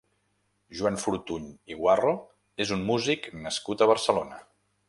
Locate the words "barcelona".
3.93-4.43